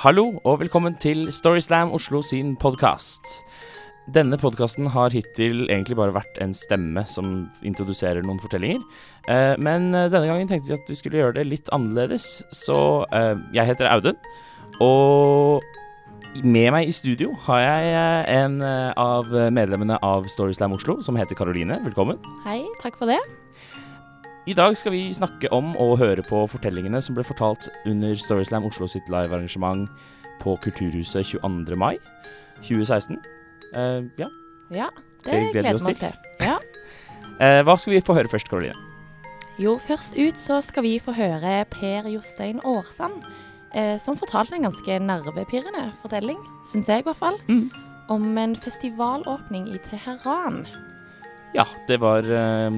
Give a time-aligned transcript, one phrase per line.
[0.00, 3.42] Hallo og velkommen til Storyslam Oslo sin podkast.
[4.08, 7.34] Denne podkasten har hittil egentlig bare vært en stemme som
[7.68, 8.80] introduserer noen fortellinger.
[9.28, 12.30] Eh, men eh, denne gangen tenkte vi at vi skulle gjøre det litt annerledes.
[12.48, 12.78] Så
[13.12, 14.16] eh, jeg heter Audun,
[14.80, 15.68] og
[16.40, 17.92] med meg i studio har jeg
[18.38, 21.76] en av medlemmene av Storyslam Oslo, som heter Karoline.
[21.84, 22.24] Velkommen.
[22.48, 23.20] Hei, takk for det.
[24.46, 28.64] I dag skal vi snakke om og høre på fortellingene som ble fortalt under Storyslam
[28.66, 29.88] Oslo sitt livearrangement
[30.40, 31.76] på Kulturhuset 22.
[31.76, 31.98] mai
[32.64, 33.18] 2016.
[33.74, 34.28] Uh, ja.
[34.72, 34.88] Ja,
[35.24, 35.94] det, Det gleder vi oss til.
[36.00, 36.14] til.
[36.40, 36.56] Ja.
[37.36, 38.74] uh, hva skal vi få høre først, Karoline?
[39.60, 43.18] Jo, først ut så skal vi få høre Per Jostein Aarsand,
[43.76, 46.38] eh, som fortalte en ganske nervepirrende fortelling,
[46.70, 47.66] syns jeg i hvert fall, Mm.
[48.08, 50.64] om en festivalåpning i Teheran.
[51.54, 52.70] Ja, det var eh,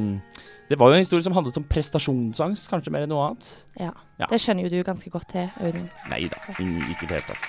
[0.72, 3.48] Det var jo en historie som handlet om prestasjonsangst, kanskje mer enn noe annet.
[3.76, 3.90] Ja.
[4.16, 4.24] Ja.
[4.30, 5.90] Det skjønner jo du ganske godt til, Audun.
[6.08, 7.45] Nei da, ikke i det hele tatt.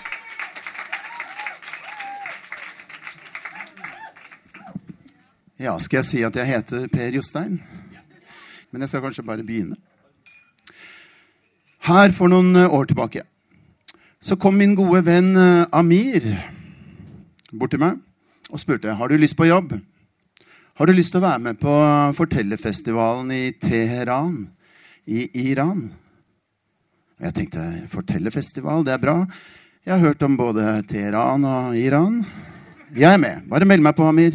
[5.63, 7.61] Ja, skal jeg si at jeg heter Per Jostein?
[8.75, 9.79] Men jeg skal kanskje bare begynne.
[11.87, 13.23] Her for noen eh, år tilbake
[14.19, 16.27] så kom min gode venn eh, Amir
[17.55, 18.03] bort til meg
[18.51, 19.77] og spurte har du lyst på jobb.
[20.73, 21.71] Har du lyst til å være med på
[22.17, 24.39] fortellerfestivalen i Teheran
[25.05, 25.83] i Iran?
[27.21, 29.13] Jeg tenkte fortellerfestival, det er bra.
[29.85, 32.23] Jeg har hørt om både Teheran og Iran.
[32.89, 33.43] Jeg er med.
[33.51, 34.33] Bare meld meg på, Amir.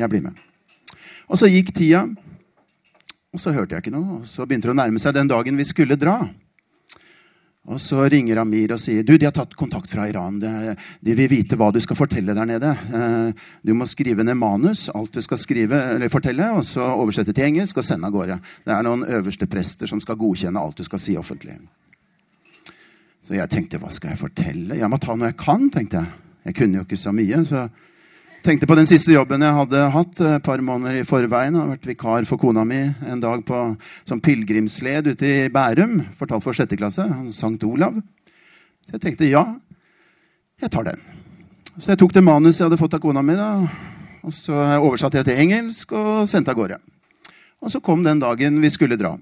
[0.00, 0.40] Jeg blir med.
[1.28, 2.06] Og så gikk tida,
[3.28, 4.22] og så hørte jeg ikke noe.
[4.22, 6.22] Og så begynte det å nærme seg den dagen vi skulle dra.
[7.64, 10.36] Og så ringer Amir og sier du, de har tatt kontakt fra Iran.
[10.36, 12.72] De, vil vite hva du skal fortelle der nede.
[12.92, 15.78] Eh, Du må skrive ned manus, alt du skal skrive,
[16.12, 18.36] fortelle, og så oversette til engelsk og sende av gårde.
[18.66, 21.56] Det er noen øverste prester som skal godkjenne alt du skal si offentlig.
[23.24, 24.76] Så jeg tenkte, hva skal jeg fortelle?
[24.76, 26.12] Jeg må ta noe jeg kan, tenkte jeg.
[26.44, 27.44] Jeg kunne jo ikke så mye.
[27.48, 27.68] så
[28.44, 31.54] tenkte på den siste jobben jeg hadde hatt et par måneder i forveien.
[31.54, 33.60] Jeg har vært vikar for kona mi en dag på,
[34.04, 36.02] som pilegrimsled ute i Bærum.
[36.18, 37.06] Fortalt for sjette klasse.
[37.32, 37.96] Sankt Olav.
[38.84, 39.46] Så jeg tenkte ja,
[40.60, 41.00] jeg tar den.
[41.78, 43.48] Så jeg tok det manuset jeg hadde fått av kona mi, da,
[44.22, 46.78] og så oversatte jeg til engelsk og sendte av gårde.
[47.64, 49.16] Og så kom den dagen vi skulle dra.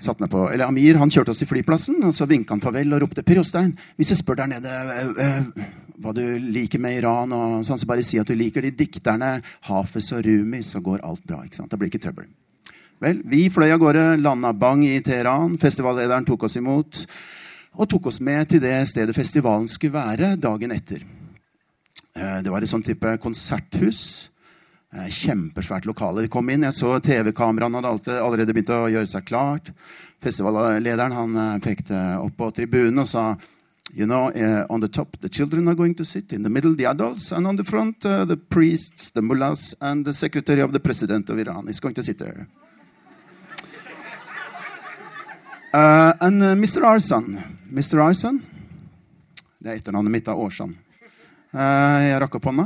[0.00, 3.22] På, eller Amir han kjørte oss til flyplassen, og så vinka han farvel og ropte
[3.22, 5.64] Per Jostein, hvis jeg spør der nede øh, øh,
[6.00, 9.34] hva du liker med Iran, og sånn, så bare si at du liker de dikterne
[9.68, 11.42] Hafez og Rumi, så går alt bra.
[11.44, 11.70] ikke sant?
[11.70, 12.30] Det blir ikke trøbbel.
[13.00, 15.54] Vel, vi fløy av gårde, landa bang i Teheran.
[15.60, 17.04] Festivallederen tok oss imot
[17.78, 21.04] og tok oss med til det stedet festivalen skulle være dagen etter.
[22.16, 24.28] Eh, Det var et sånn type konserthus.
[24.92, 26.22] Eh, Kjempesvært lokale.
[26.26, 29.70] Vi kom inn, jeg så TV-kameraene hadde allerede begynt å gjøre seg klart.
[30.20, 33.24] Festivallederen han eh, pekte opp på tribunen og sa
[33.92, 36.32] You know, uh, on the top, the children are going to sit.
[36.32, 37.32] In the middle, the adults.
[37.32, 41.28] And on the front, uh, the priests, the mullahs, and the secretary of the president
[41.28, 42.46] of Iran is going to sit there.
[45.72, 46.82] Uh, and uh, Mr.
[46.82, 47.40] Arsan
[47.72, 48.02] Mr.
[48.02, 48.40] Arsan
[49.62, 50.72] Det er etternavnet mitt av Årsan.
[51.54, 52.64] Uh, jeg rakk opp hånda.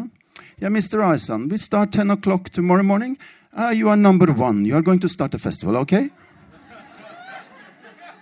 [0.57, 1.03] Yeah, Mr.
[1.05, 3.19] Arsan, we start 10 o'clock tomorrow morning.
[3.53, 4.65] Uh, you are number one.
[4.65, 6.09] You are going to start a festival, okay?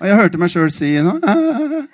[0.01, 1.15] Og jeg hørte meg sjøl si no?
[1.23, 1.85] uh,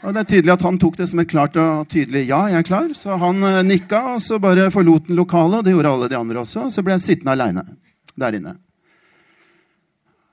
[0.00, 2.62] Og det er tydelig at han tok det som et klart og tydelig ja, jeg
[2.62, 2.88] er klar.
[2.96, 5.66] Så han uh, nikka, og så bare forlot han lokalet.
[5.66, 6.66] Det gjorde alle de andre også.
[6.66, 7.66] Og så ble jeg sittende aleine
[8.16, 8.54] der inne.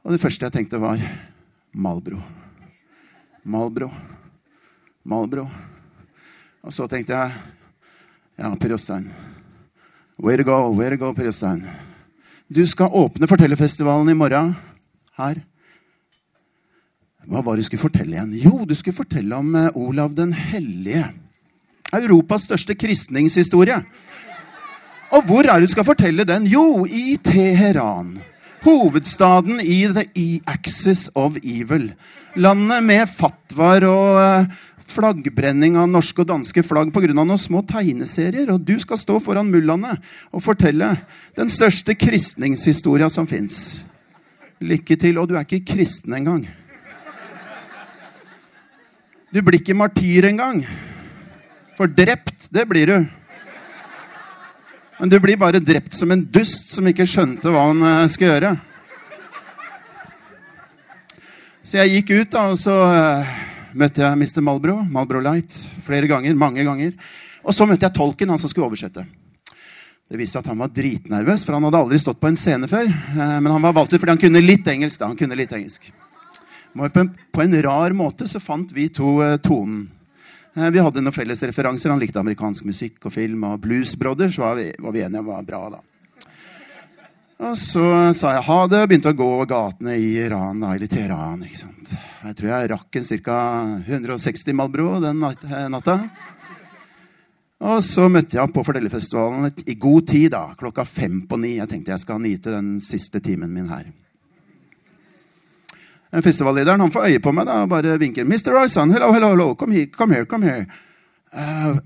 [0.07, 1.01] Og det første jeg tenkte, var
[1.75, 2.21] Malbro.
[3.43, 3.89] Malbro.
[5.03, 5.43] Malbro.
[6.63, 7.35] Og så tenkte jeg
[8.39, 9.11] ja, Per Jostein.
[10.17, 11.65] Where to go, where to go, Per Jostein.
[12.47, 14.55] Du skal åpne Fortellerfestivalen i morgen
[15.19, 15.43] her.
[17.27, 18.35] Hva var det du skulle fortelle igjen?
[18.39, 21.09] Jo, du skulle fortelle om eh, Olav den hellige.
[21.95, 23.81] Europas største kristningshistorie.
[25.15, 26.47] Og hvor er det du skal fortelle den?
[26.47, 28.17] Jo, i Teheran.
[28.63, 31.89] Hovedstaden i the e-axis of evil.
[32.39, 34.47] Landet med fatwaer og eh,
[34.87, 37.11] flaggbrenning av norske og danske flagg pga.
[37.11, 38.53] noen små tegneserier.
[38.55, 39.97] Og du skal stå foran mullaene
[40.31, 40.93] og fortelle
[41.35, 43.81] den største kristningshistoria som fins.
[44.63, 45.19] Lykke til.
[45.19, 46.47] Og du er ikke kristen engang.
[49.33, 50.61] Du blir ikke martyr engang.
[51.77, 52.97] For drept, det blir du.
[54.97, 58.31] Men du blir bare drept som en dust som ikke skjønte hva han eh, skal
[58.31, 58.53] gjøre.
[61.67, 63.35] Så jeg gikk ut, da, og så eh,
[63.77, 64.41] møtte jeg Mr.
[64.47, 65.53] Malbro, Malbro Light,
[65.85, 66.33] flere ganger.
[66.33, 66.95] mange ganger.
[67.43, 69.03] Og så møtte jeg tolken, han som skulle oversette.
[70.07, 72.71] Det viste seg at han var dritnervøs, for han hadde aldri stått på en scene
[72.71, 72.87] før.
[72.89, 74.97] Eh, Men han var valgt ut fordi han kunne litt engelsk.
[75.03, 75.91] da, han kunne litt engelsk.
[76.77, 79.87] På en, rar måte så fant vi to eh, tonen.
[80.55, 81.91] Eh, Vi hadde noen felles referanser.
[81.93, 83.43] Han likte amerikansk musikk og film.
[83.49, 85.83] Og Blues Brothers var vi, var vi enige om var bra, da.
[87.37, 87.83] Og så
[88.17, 91.43] sa jeg ha det, og begynte å gå gatene i Iran, da, eller Teheran.
[91.45, 91.91] ikke sant?
[92.23, 93.37] Jeg tror jeg rakk en ca.
[93.85, 95.99] 160 Malbro den eh, natta.
[97.61, 101.55] Og så møtte jeg ham på Fortellerfestivalen i god tid, da, klokka fem på ni.
[101.57, 103.85] Jeg tenkte jeg skal nyte den siste timen min her.
[106.11, 108.25] Festivallederen han får øye på meg da, og bare vinker.
[108.25, 108.53] Mr.
[108.55, 110.25] Royson, hello, hello, hello, come here, come here.
[110.25, 110.65] come here.
[111.33, 111.79] Uh,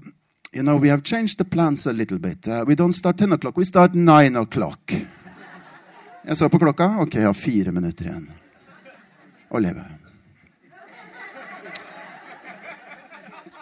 [0.53, 2.47] you know, we have changed the plans a little bit.
[2.47, 4.93] Uh, we don't start 10 o'clock, we start 9 o'clock.
[6.27, 7.01] Jeg så på klokka.
[7.01, 8.27] Ok, jeg har fire minutter igjen
[9.49, 9.81] å leve.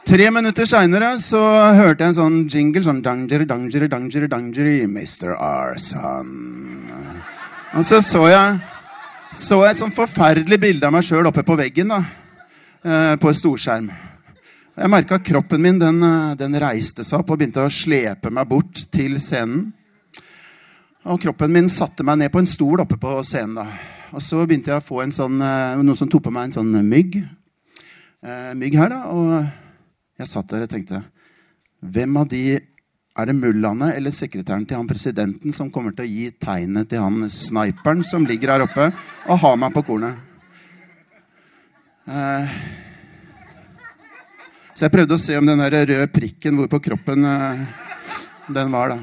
[0.10, 1.40] Tre minutter seinere så
[1.78, 5.36] hørte jeg en sånn jingle sånn danger, danger, danger, danger, Mr.
[5.38, 6.32] Arson.
[7.78, 8.58] Og så så jeg
[9.38, 12.00] så jeg et sånn forferdelig bilde av meg sjøl oppe på veggen da,
[12.81, 13.90] eh, på en storskjerm.
[14.80, 18.48] Jeg merka kroppen min den, eh, den reiste seg opp og begynte å slepe meg
[18.48, 19.72] bort til scenen.
[21.06, 23.56] Og kroppen min satte meg ned på en stol oppe på scenen.
[23.56, 23.68] da.
[24.14, 26.64] Og så begynte jeg å få en sånn, eh, noen som tok på meg en
[26.64, 27.24] sånn mygg.
[28.56, 29.04] Mygg her, da.
[29.06, 29.48] Og
[30.18, 31.06] jeg satt der og tenkte
[31.82, 32.60] Hvem av de
[33.19, 37.04] er det mullaene eller sekretæren til han presidenten som kommer til å gi tegnet til
[37.04, 38.89] han sniperen som ligger her oppe,
[39.27, 40.18] og har meg på kornet?
[42.10, 42.57] Eh,
[44.74, 47.63] så jeg prøvde å se om den der røde prikken hvor på kroppen eh,
[48.50, 49.00] den var, da.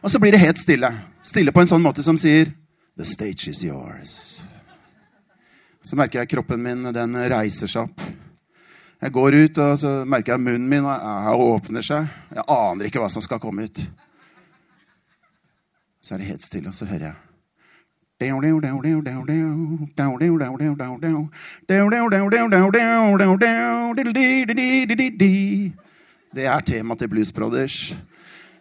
[0.00, 0.90] Og så blir det helt stille.
[1.22, 2.50] Stille på en sånn måte som sier
[2.98, 4.42] The stage is yours.
[5.80, 8.02] Så merker jeg kroppen min, den reiser seg opp.
[9.00, 12.08] Jeg går ut, og så merker jeg munnen min uh, åpner seg.
[12.36, 13.80] Jeg aner ikke hva som skal komme ut.
[16.04, 17.18] Så er det helt stille, og så hører jeg
[26.36, 27.94] Det er temaet til Blues Brothers.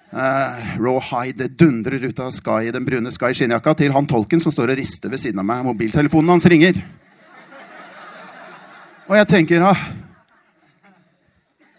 [0.09, 4.39] Uh, raw high, det dundrer ut av Sky, den brune Sky skinnjakka til han tolken
[4.41, 5.67] som står og rister ved siden av meg.
[5.67, 6.79] Mobiltelefonen hans ringer.
[9.09, 9.83] Og jeg tenker ah,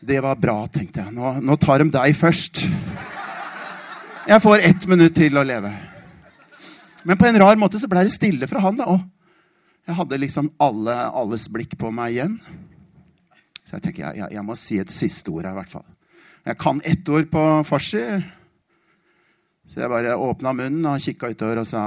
[0.00, 1.12] Det var bra, tenkte jeg.
[1.12, 2.62] Nå, nå tar de deg først.
[4.30, 5.72] Jeg får ett minutt til å leve.
[7.04, 8.78] Men på en rar måte så ble det stille fra han.
[8.80, 9.04] da, og
[9.84, 12.38] Jeg hadde liksom alle, alles blikk på meg igjen.
[13.68, 15.88] Så jeg tenker jeg, jeg, jeg må si et siste ord her, i hvert fall.
[16.48, 18.04] Jeg kan ett ord på farsi.
[19.68, 21.84] Så jeg bare åpna munnen og kikka utover og sa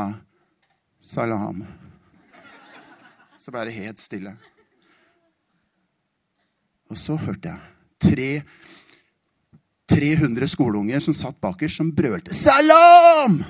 [1.01, 1.65] salam.
[3.41, 4.37] Så ble det helt stille.
[6.93, 8.29] Og så hørte jeg tre
[9.93, 13.43] 300 skoleunger som satt bakerst, som brølte 'salam'!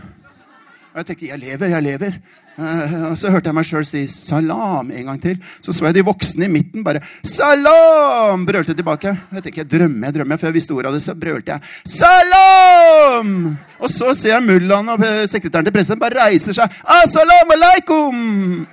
[0.94, 2.16] Og jeg tenkte 'jeg lever, jeg lever'.
[2.58, 5.38] Eh, Og så hørte jeg meg sjøl si 'salam' en gang til.
[5.62, 9.18] Så så jeg de voksne i midten bare 'salam' brølte tilbake.
[9.34, 10.38] Jeg tenkte, jeg drømmer, jeg drømmer.
[10.38, 13.58] Før jeg visste ordet av det, så brølte jeg 'salam'!
[13.80, 16.70] Og så ser jeg mullaen og sekretæren til presidenten bare reiser seg.
[16.86, 18.66] 'Assalamu alaikum'!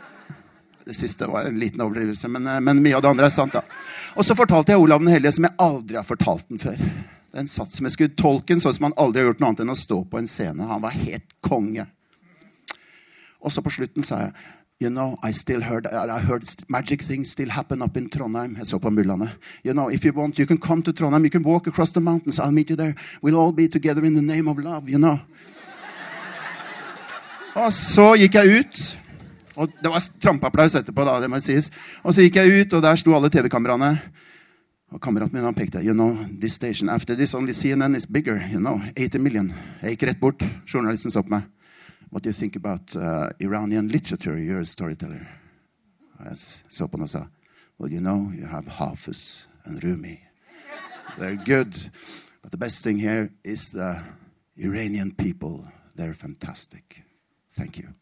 [0.91, 3.53] Det siste var en liten overdrivelse, men, eh, men mye av det andre er sant.
[3.53, 3.61] da.
[4.17, 6.81] Og så fortalte jeg Olav den hellige som jeg aldri har fortalt den før.
[7.31, 9.61] Den satt som jeg skulle Tolken den sånn som han aldri har gjort noe annet
[9.61, 10.67] enn å stå på en scene.
[10.67, 11.87] Han var helt konge.
[13.41, 14.33] Og så på slutten sa jeg
[14.83, 18.57] You know, I still heard, I heard magic things still happen up in Trondheim.
[18.57, 19.31] Jeg så på mullene.
[19.63, 21.23] You know, if you want, you can come to Trondheim.
[21.23, 22.41] You can walk across the mountains.
[22.41, 22.97] I'll meet you there.
[23.23, 25.21] We'll all be together in the name of love, you know.
[27.55, 28.99] Og så gikk jeg ut.
[29.61, 31.69] Og det var trampeapplaus etterpå, da, det må sies.
[32.01, 33.91] Og så gikk jeg ut, og der sto alle TV-kameraene.
[34.91, 35.83] Og kameraten min han pekte.
[35.85, 38.41] You know, this station after this only CNN is bigger.
[38.53, 39.53] You know, 80 million.
[39.83, 40.43] Jeg gikk rett bort.
[40.67, 41.43] Journalisten så på meg.
[42.11, 44.37] What do you think about uh, Iranian literature?
[44.37, 45.27] You're a storyteller.
[46.19, 46.37] Og jeg
[46.69, 47.27] så på han og sa
[47.79, 50.21] Well, you know, you have Hafiz and Rumi.
[51.19, 51.91] They're good.
[52.43, 54.03] But the best thing here is the
[54.57, 55.67] Iranian people.
[55.97, 57.05] They're fantastic.
[57.57, 58.00] Thank you.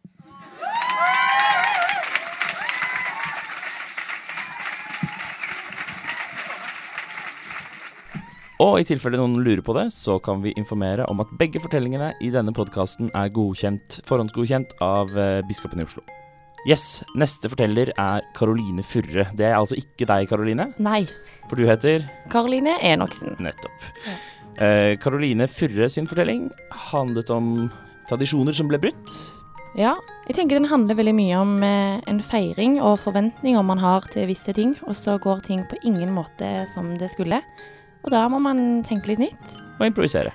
[8.58, 12.10] Og i tilfelle noen lurer på det, så kan vi informere om at begge fortellingene
[12.24, 16.02] i denne podkasten er godkjent, forhåndsgodkjent av eh, biskopen i Oslo.
[16.66, 19.28] Yes, neste forteller er Karoline Furre.
[19.38, 21.04] Det er altså ikke deg, Karoline, Nei.
[21.46, 23.38] for du heter Karoline Enoksen.
[23.46, 23.86] Nettopp.
[24.08, 24.16] Ja.
[24.58, 26.48] Eh, Karoline Furre sin fortelling
[26.90, 27.68] handlet om
[28.10, 29.16] tradisjoner som ble brutt.
[29.78, 29.94] Ja,
[30.26, 34.26] jeg tenker den handler veldig mye om eh, en feiring og forventninger man har til
[34.26, 37.38] visse ting, og så går ting på ingen måte som det skulle.
[38.08, 39.48] Og da må man tenke litt nytt.
[39.76, 40.30] Og improvisere.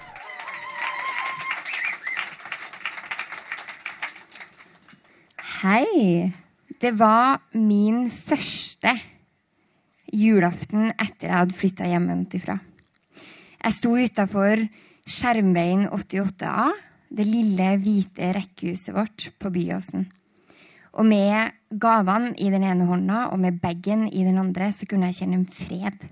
[5.63, 6.29] Hei.
[6.77, 8.93] Det var min første
[10.13, 12.59] julaften etter jeg hadde flytta hjemmefra.
[13.63, 14.61] Jeg sto utafor
[15.09, 16.69] Skjermveien 88A,
[17.09, 20.11] det lille, hvite rekkehuset vårt på Byåsen.
[20.93, 25.09] Og med gavene i den ene hånda og med bagen i den andre, så kunne
[25.09, 26.11] jeg kjenne en fred.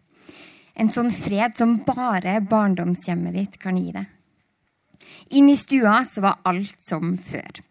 [0.75, 4.07] En sånn fred som bare barndomshjemmet ditt kan gi deg.
[5.37, 7.61] Inn i stua så var alt som før.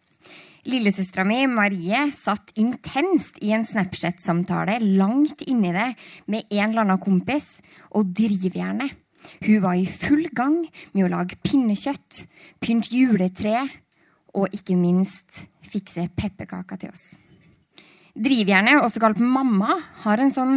[0.68, 5.94] Lillesøstera mi, Marie, satt intenst i en Snapchat-samtale langt inni det
[6.28, 7.46] med en eller annen kompis
[7.96, 8.92] og drivjernet.
[9.44, 12.24] Hun var i full gang med å lage pinnekjøtt,
[12.60, 13.66] pynte juletre
[14.36, 17.10] og ikke minst fikse pepperkaker til oss.
[18.20, 20.56] Drivjernet, også kalt mamma, har en sånn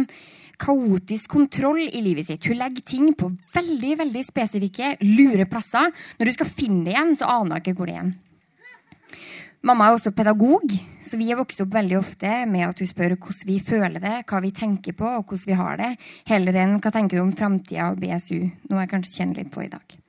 [0.60, 2.46] kaotisk kontroll i livet sitt.
[2.48, 5.90] Hun legger ting på veldig veldig spesifikke, lure plasser.
[6.18, 8.12] Når du skal finne det igjen, så aner hun ikke hvor det er.
[9.64, 13.14] Mamma er også pedagog, så vi har vokst opp veldig ofte med at hun spør
[13.16, 15.90] hvordan vi føler det, hva vi tenker på, og hvordan vi har det,
[16.28, 19.64] heller enn hva tenker du om framtida og BSU, noe jeg kanskje kjenner litt på
[19.64, 20.03] i dag.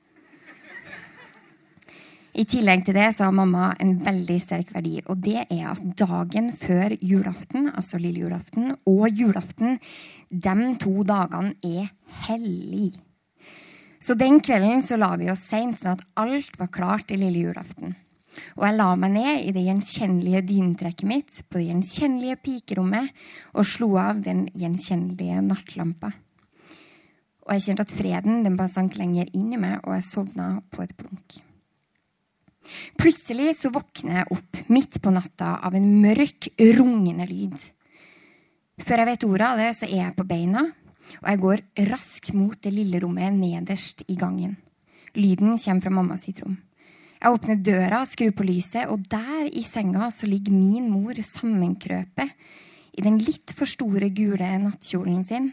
[2.36, 5.80] I tillegg til det så har mamma en veldig sterk verdi, og det er at
[5.96, 9.78] dagen før julaften, altså lille julaften, og julaften,
[10.28, 11.88] de to dagene er
[12.26, 12.90] hellig.
[14.04, 17.46] Så den kvelden så la vi oss seint, sånn at alt var klart til lille
[17.46, 17.96] julaften.
[18.60, 23.26] Og jeg la meg ned i det gjenkjennelige dynetrekket mitt på det gjenkjennelige pikerommet
[23.56, 26.12] og slo av den gjenkjennelige nattlampa.
[27.46, 30.56] Og jeg kjente at freden den bare sank lenger inn i meg, og jeg sovna
[30.68, 31.40] på et blunk.
[32.98, 37.56] Plutselig så våkner jeg opp midt på natta av en mørk, rungende lyd.
[38.82, 40.66] Før jeg vet ordet av det, så er jeg på beina,
[41.22, 44.56] og jeg går raskt mot det lille rommet nederst i gangen.
[45.16, 46.58] Lyden kommer fra mamma sitt rom.
[47.16, 52.34] Jeg åpner døra, skrur på lyset, og der i senga så ligger min mor sammenkrøpet
[52.96, 55.50] i den litt for store, gule nattkjolen sin,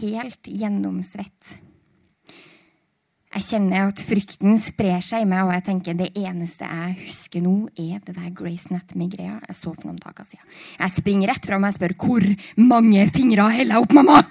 [0.00, 1.56] helt gjennomsvett.
[3.30, 7.44] Jeg kjenner at frykten sprer seg i meg, og jeg tenker det eneste jeg husker
[7.44, 10.48] nå, er det der Grace Anatomy-greia jeg så for noen dager siden.
[10.80, 12.26] Jeg springer rett fram og spør hvor
[12.58, 14.24] mange fingre heller jeg opp, mamma?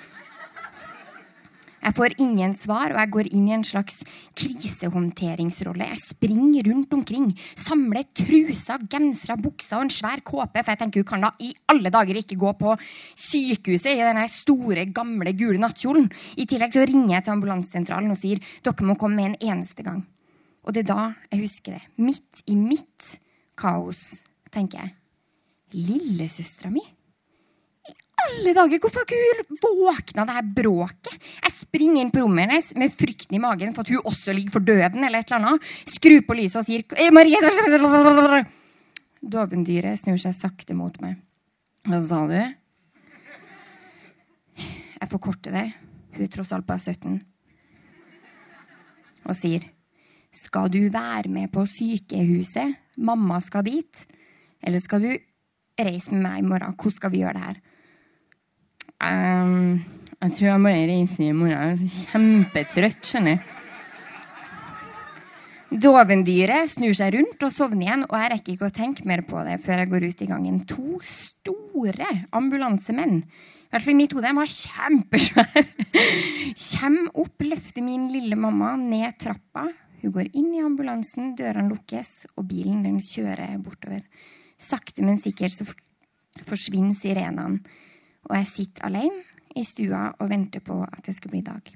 [1.79, 4.01] Jeg får ingen svar, og jeg går inn i en slags
[4.39, 5.88] krisehåndteringsrolle.
[5.93, 10.59] Jeg springer rundt omkring, samler truser, gensere, bukser og en svær kåpe.
[10.59, 12.75] For jeg tenker hun kan da i alle dager ikke gå på
[13.15, 16.09] sykehuset i denne store, gamle, gule nattkjolen.
[16.36, 19.86] I tillegg så ringer jeg til ambulansesentralen og sier dere må komme med en eneste
[19.88, 20.03] gang.
[20.67, 21.83] Og det er da jeg husker det.
[22.03, 23.19] Midt i mitt
[23.59, 24.19] kaos
[24.51, 24.95] tenker jeg
[25.69, 26.81] Lillesøstera mi?
[28.29, 31.29] alle dager, hvorfor har ikke hun våkna det her bråket?
[31.70, 34.66] Springer inn på rommet hennes med frykten i magen for at hun også ligger for
[34.66, 35.04] døden.
[35.04, 35.68] eller et eller annet.
[35.86, 37.38] Skrur på lyset og sier «Eh, Marie
[39.22, 41.20] Dovendyret snur seg sakte mot meg.
[41.86, 42.40] Hva sa du?
[45.00, 45.68] Jeg forkorter det.
[46.16, 47.20] Hun er tross alt bare 17.
[49.28, 49.68] Og sier
[50.34, 52.78] Skal du være med på sykehuset?
[52.98, 54.08] Mamma skal dit.
[54.64, 55.12] Eller skal du
[55.80, 56.76] reise med meg i morgen?
[56.76, 57.62] Hvordan skal vi gjøre det her?
[59.00, 61.54] Um, jeg tror jeg bare reiser i morgen.
[61.56, 63.56] Jeg er kjempetrøtt, skjønner du.
[65.70, 69.40] Dovendyret snur seg rundt og sovner igjen, og jeg rekker ikke å tenke mer på
[69.46, 70.60] det før jeg går ut i gangen.
[70.68, 75.66] To store ambulansemenn, i hvert fall i mitt hode, de var kjempesvære,
[76.58, 79.68] Kjem opp, løfter min lille mamma ned trappa.
[80.02, 84.02] Hun går inn i ambulansen, dørene lukkes, og bilen den kjører bortover.
[84.60, 85.70] Sakte, men sikkert så
[86.50, 87.62] forsvinner sirenene
[88.30, 89.24] og jeg sitter alene
[89.60, 91.75] i stua og venter på at det skal bli dag.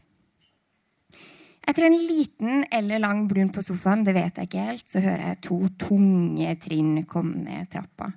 [1.63, 5.29] Etter en liten eller lang brun på sofaen, det vet jeg ikke helt, så hører
[5.29, 8.09] jeg to tunge trinn komme ned trappa.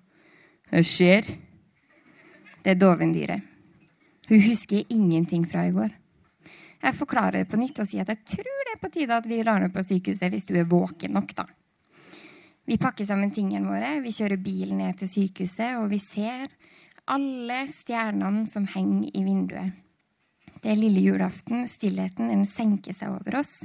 [0.66, 1.28] Hva skjer?
[2.64, 3.52] Det er dovendyret.
[4.26, 5.92] Hun husker ingenting fra i går.
[6.82, 9.28] Jeg forklarer det på nytt og sier at jeg tror det er på tide at
[9.30, 11.46] vi lar henne på sykehuset hvis du er våken nok, da.
[12.66, 16.50] Vi pakker sammen tingene våre, vi kjører bilen ned til sykehuset, og vi ser
[17.06, 19.82] alle stjernene som henger i vinduet.
[20.62, 21.66] Det er lille julaften.
[21.68, 23.60] Stillheten den senker seg over oss.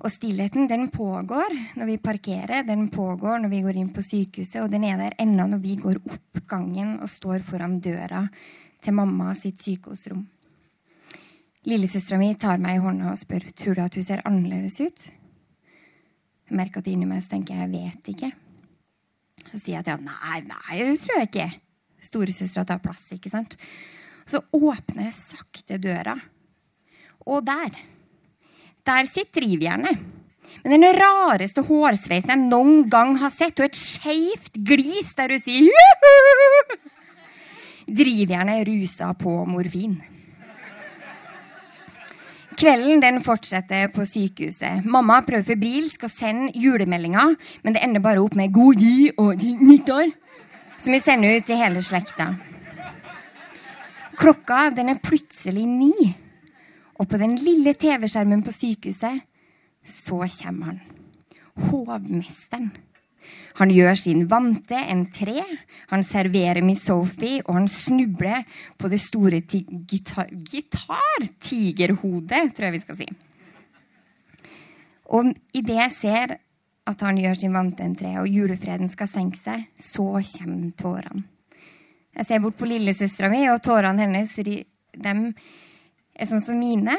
[0.00, 4.62] Og stillheten den pågår når vi parkerer, den pågår når vi går inn på sykehuset,
[4.62, 8.22] og den er der ennå når vi går opp gangen og står foran døra
[8.80, 10.22] til mamma sitt sykehusrom.
[11.68, 15.02] Lillesøstera mi tar meg i hånda og spør tror du at hun ser annerledes ut.
[16.48, 18.30] Jeg merker at inni meg så tenker jeg jeg vet ikke.
[19.50, 21.50] Så sier jeg at ja, nei, nei, det tror jeg ikke
[22.02, 23.06] storesøstera tar plass.
[23.12, 23.56] ikke sant?
[24.26, 26.16] Så åpner jeg sakte døra.
[27.26, 27.70] Og der
[28.86, 29.98] Der sitter rivjernet.
[30.64, 35.42] Med den rareste hårsveisen jeg noen gang har sett, og et skeivt glis der hun
[35.42, 36.78] sier Juhu!
[38.00, 40.00] Drivjernet rusa på morfin.
[42.60, 44.84] Kvelden den fortsetter på sykehuset.
[44.84, 49.40] Mamma prøver febrilsk å sende julemeldinger, men det ender bare opp med 'god jul' og
[49.40, 50.12] 'nyttår',
[50.80, 52.30] som vi sender ut til hele slekta.
[54.20, 55.94] Klokka den er plutselig ni,
[57.00, 59.20] og på den lille TV-skjermen på sykehuset
[59.84, 60.80] så kommer han.
[61.70, 62.70] Hovmesteren.
[63.60, 65.44] Han gjør sin vante entré.
[65.90, 68.42] Han serverer Miss Sophie, og han snubler
[68.78, 73.08] på det store ti gitar gitar-tigerhodet, tror jeg vi skal si.
[75.10, 76.36] Og idet jeg ser
[76.90, 81.26] at han gjør sin vante entré, og julefreden skal senke seg, så kommer tårene.
[82.16, 84.56] Jeg ser bort på lillesøstera mi, og tårene hennes de
[86.20, 86.96] er sånn som mine.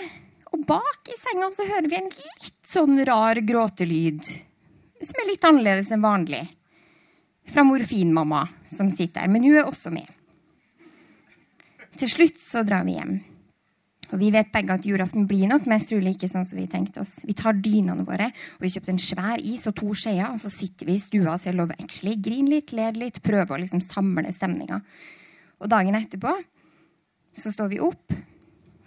[0.52, 4.24] Og bak i senga så hører vi en litt sånn rar gråtelyd.
[5.02, 6.42] Som er litt annerledes enn vanlig.
[7.52, 9.32] Fra morfinmamma, som sitter der.
[9.34, 10.08] Men hun er også med.
[12.00, 13.20] Til slutt så drar vi hjem.
[14.12, 17.04] Og vi vet begge at julaften blir nok mest trolig ikke sånn som vi tenkte
[17.04, 17.20] oss.
[17.24, 18.28] Vi tar dynene våre,
[18.58, 21.36] og vi kjøper en svær is og to skjeer, og så sitter vi i stua
[21.36, 24.82] og ser Love Actually, griner litt, ler litt, prøver å liksom samle stemninga.
[25.62, 26.36] Og dagen etterpå
[27.38, 28.12] så står vi opp.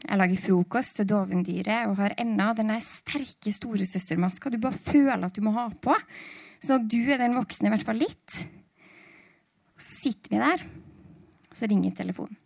[0.04, 5.36] Jeg lager frokost til dovendyret og har ennå den sterke storesøstermaska du bare føler at
[5.36, 5.96] du må ha på.
[6.60, 8.40] Så du er den voksne, i hvert fall litt.
[9.80, 10.64] Så sitter vi der,
[11.48, 12.43] og så ringer telefonen.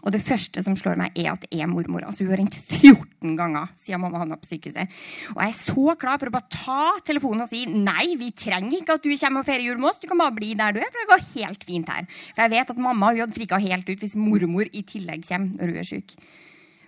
[0.00, 2.06] Og det første som slår meg, er at det er mormor.
[2.08, 4.88] Altså, hun har ringt 14 ganger siden mamma havna på sykehuset.
[5.34, 8.78] Og jeg er så klar for å bare ta telefonen og si nei, vi trenger
[8.78, 10.00] ikke at du kommer og feirer jul med oss.
[10.00, 12.08] Du kan bare bli der du er, for det går helt fint her.
[12.30, 15.60] For jeg vet at mamma hun hadde frika helt ut hvis mormor i tillegg kommer
[15.60, 16.16] når hun er syk.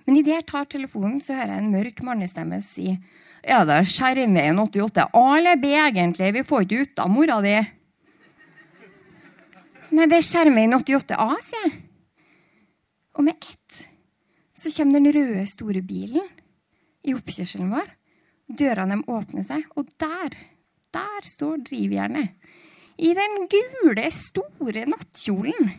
[0.09, 2.97] Men idet jeg tar telefonen, så hører jeg en mørk mannestemme si
[3.42, 6.33] Er det Skjermveien 88 A eller B, egentlig?
[6.38, 7.54] Vi får ikke ut av mora di.
[9.92, 11.81] Nei, det er Skjermveien 88 A, sier jeg.
[13.16, 13.83] Og med ett
[14.57, 16.28] så kommer den røde, store bilen
[17.02, 17.88] i oppkjørselen vår.
[18.52, 20.37] Dørene åpner seg, og der,
[20.94, 22.37] der står drivjernet.
[23.03, 25.72] I den gule, store nattkjolen.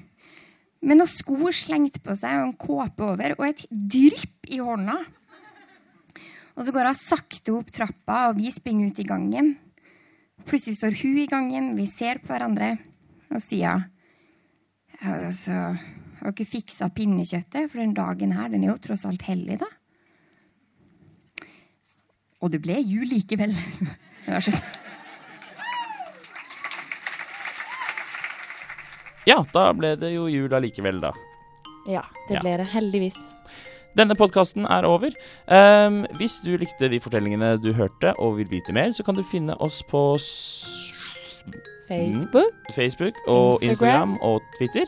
[0.84, 4.98] Med noen sko slengt på seg og en kåpe over og et drypp i hånda.
[6.54, 9.54] Og så går hun sakte opp trappa, og vi springer ut i gangen.
[10.44, 12.76] Plutselig står hun i gangen, vi ser på hverandre,
[13.32, 13.86] og sier
[15.00, 15.62] ja, altså,
[16.24, 17.70] har dere fiksa pinnekjøttet?
[17.72, 19.70] For den dagen her, den er jo tross alt hellig, da.
[22.44, 23.54] Og det ble jul likevel.
[29.24, 31.14] Ja, da ble det jo jul allikevel, da.
[31.88, 32.42] Ja, det Ja.
[32.44, 32.66] ble det.
[32.74, 33.16] Heldigvis.
[33.96, 35.12] Denne podkasten er over.
[35.48, 39.24] Um, hvis du likte de fortellingene du hørte og vil vite mer, så kan du
[39.24, 40.92] finne oss på s
[41.88, 42.52] Facebook.
[42.76, 43.70] Facebook og Instagram.
[43.70, 44.86] Instagram og Twitter.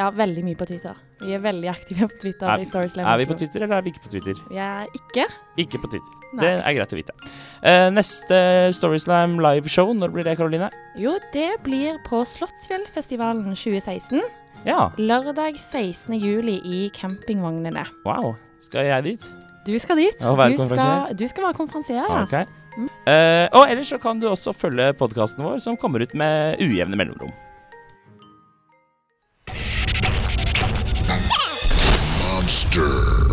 [0.00, 0.96] Ja, veldig mye på Twitter.
[1.20, 2.48] Vi er veldig aktive på Twitter.
[2.48, 2.56] Er-
[3.04, 4.38] Er vi på Twitter, eller er vi ikke på Twitter?
[4.48, 5.26] Vi er ikke.
[5.60, 6.16] Ikke på Twitter.
[6.32, 6.40] Nei.
[6.40, 7.14] Det er greit å vite.
[7.60, 8.38] Uh, neste
[8.72, 10.70] Storyslam liveshow, når blir det, Karoline?
[10.96, 14.22] Jo, det blir på Slottsfjellfestivalen 2016.
[14.64, 16.16] Ja, Lørdag 16.
[16.20, 17.84] juli i campingvognene.
[18.06, 18.36] wow.
[18.60, 19.22] Skal jeg dit?
[19.66, 20.22] Du skal dit.
[20.24, 22.22] Og være du, skal, du skal være konferansier, ja.
[22.24, 22.48] Ok.
[22.78, 26.96] Uh, og ellers så kan du også følge podkasten vår, som kommer ut med ujevne
[26.96, 27.32] mellomrom.
[32.70, 33.29] Monster.